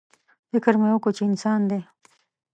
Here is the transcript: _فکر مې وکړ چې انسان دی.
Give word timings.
_فکر 0.51 0.73
مې 0.81 0.89
وکړ 0.93 1.11
چې 1.17 1.23
انسان 1.29 1.59
دی. 1.69 1.79